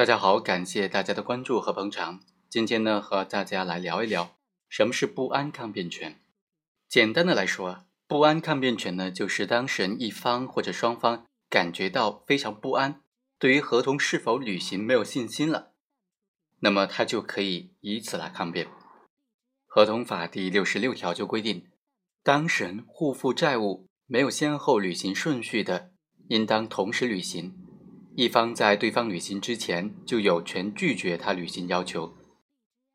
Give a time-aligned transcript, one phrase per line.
[0.00, 2.20] 大家好，感谢大家的关注和捧场。
[2.48, 4.34] 今天呢，和大家来聊一聊
[4.66, 6.22] 什么是不安抗辩权。
[6.88, 13.02] 简单的来说，不安抗辩权呢，就是当事人一方或者双方感觉到非常不安，
[13.38, 15.72] 对于合同是否履行没有信心了，
[16.60, 18.68] 那么他就可以以此来抗辩。
[19.66, 21.66] 合同法第六十六条就规定，
[22.22, 25.92] 当事人互负债务没有先后履行顺序的，
[26.30, 27.54] 应当同时履行。
[28.16, 32.16] 一方在对方履行之前就有权拒绝他履行要求；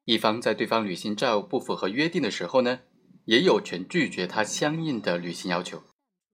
[0.04, 2.82] 一方在对方履行债务不符合约定的时候呢，
[3.24, 5.84] 也有权拒绝他相应的履行要求。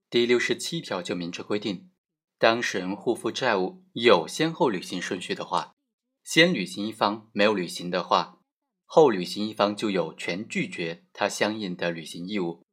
[0.10, 1.92] 第六十七条就明确规定，
[2.38, 5.76] 当事人互负债务有先后履行顺序的话，
[6.24, 8.40] 先履行一方没有履行的话，
[8.86, 12.64] 后履行一方就有权拒绝他相应的履行义务。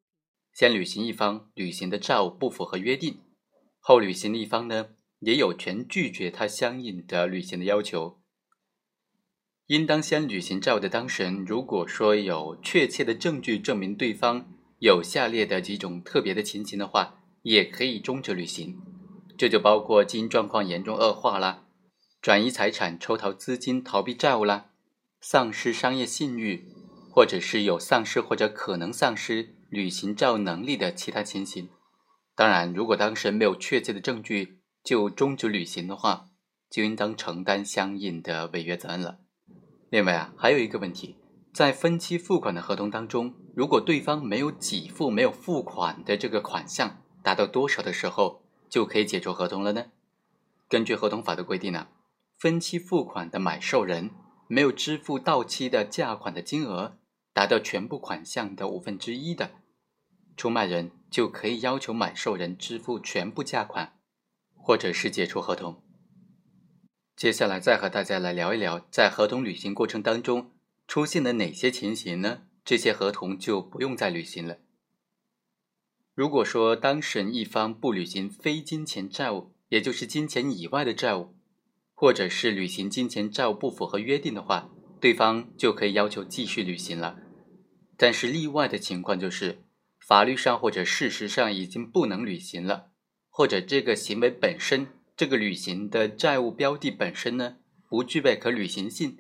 [0.53, 3.21] 先履行一方履行的债务不符合约定，
[3.79, 4.89] 后履行的一方呢？
[5.21, 8.21] 也有权拒绝他相应的履行的要求。
[9.67, 18.79] 应当先履行债务的当事人，如果说有确切的证据证明对方有下列的几种特别的情形的话，也可以终止履行。
[19.37, 21.65] 这就包括经营状况严重恶化啦，
[22.23, 24.71] 转移财产、抽逃资金、逃避债务啦，
[25.21, 26.65] 丧失商业信誉，
[27.13, 31.69] 或者是有丧失或者可能丧失履行债务能力的其他情形。
[32.35, 34.58] 当然，如果当事人没有确切的证据，
[34.89, 36.31] 就终止履行的话，
[36.71, 39.19] 就应当承担相应的违约责任了。
[39.91, 41.17] 另外啊，还有一个问题，
[41.53, 49.89] 在分期付款的合同当中，如果对方没有给付、没有付款的这个款项达到多少的时候，就可以解除合同了呢？
[50.71, 51.89] 根据合同法的规定呢，
[52.39, 54.09] 分期付款的买受人
[54.47, 56.97] 没有支付到期的价款的金额
[57.35, 59.51] 达到全部款项的五分之一的，
[60.35, 63.93] 出卖人就可以要求买受人支付全部价款。
[64.69, 65.83] 或者是解除合同。
[67.17, 70.53] 接下来再和大家来聊一聊，在合同履行过程当中
[70.87, 72.43] 出现了哪些情形呢？
[72.67, 74.59] 这些合同就不用再履行了。
[76.15, 81.35] 如果说当事人一方不履行非金钱债务，也就是金钱以外的债务，
[81.95, 84.69] 或者是履行金钱债务不符合约定的话，
[85.01, 87.19] 对方就可以要求继续履行了。
[87.97, 89.65] 但是例外的情况就是，
[89.99, 92.88] 法律上或者事实上已经不能履行了。
[93.39, 99.19] 或者这个行为本身，这个履行的债务标的本身呢，不具备可履行性。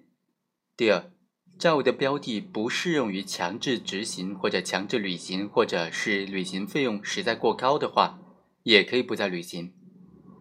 [0.76, 1.12] 第二，
[1.56, 8.18] 债务的标的不适用于强制执行或者强制履行，或者是履行费用实在过高的话，
[8.64, 9.72] 也可以不再履行。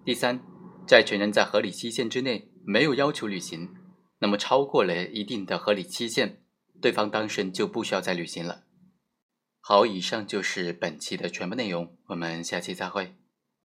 [0.03, 0.41] 第三，
[0.87, 3.75] 债权人在合理期限之内没有要求履行，
[4.21, 6.41] 那么超过了一定的合理期限，
[6.81, 8.63] 对方当事人就不需要再履行了。
[9.59, 13.13] 好，以上就是本期的全部内容，我们下期再会。